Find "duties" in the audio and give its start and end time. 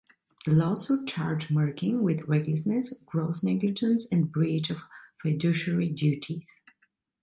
5.89-6.59